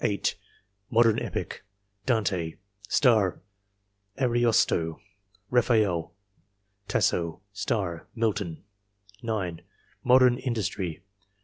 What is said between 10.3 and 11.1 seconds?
industry.